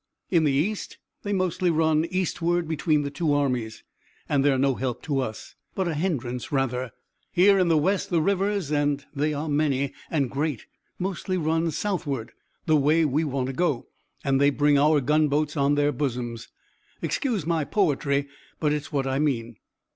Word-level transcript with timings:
In 0.31 0.45
the 0.45 0.51
East 0.51 0.97
they 1.21 1.31
mostly 1.31 1.69
run 1.69 2.05
eastward 2.05 2.67
between 2.67 3.03
the 3.03 3.11
two 3.11 3.35
armies, 3.35 3.83
and 4.27 4.43
they 4.43 4.51
are 4.51 4.57
no 4.57 4.73
help 4.73 5.03
to 5.03 5.19
us, 5.19 5.53
but 5.75 5.87
a 5.87 5.93
hindrance 5.93 6.51
rather. 6.51 6.89
Here 7.31 7.59
in 7.59 7.67
the 7.67 7.77
West 7.77 8.09
the 8.09 8.19
rivers, 8.19 8.71
and 8.71 9.05
they 9.13 9.31
are 9.31 9.47
many 9.47 9.93
and 10.09 10.31
great, 10.31 10.65
mostly 10.97 11.37
run 11.37 11.69
southward, 11.69 12.31
the 12.65 12.77
way 12.77 13.05
we 13.05 13.23
want 13.23 13.45
to 13.45 13.53
go, 13.53 13.89
and 14.23 14.41
they 14.41 14.49
bring 14.49 14.75
our 14.75 15.01
gunboats 15.01 15.55
on 15.55 15.75
their 15.75 15.91
bosoms. 15.91 16.47
Excuse 17.03 17.45
my 17.45 17.63
poetry, 17.63 18.27
but 18.59 18.73
it's 18.73 18.91
what 18.91 19.05
I 19.05 19.19
mean." 19.19 19.57